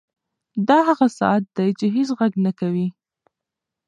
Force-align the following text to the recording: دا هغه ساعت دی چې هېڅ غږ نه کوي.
دا 0.67 0.77
هغه 0.89 1.07
ساعت 1.19 1.43
دی 1.57 1.69
چې 1.79 1.85
هېڅ 1.95 2.09
غږ 2.19 2.33
نه 2.45 2.51
کوي. 2.59 2.87